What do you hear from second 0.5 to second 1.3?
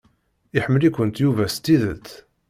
Iḥemmel-ikent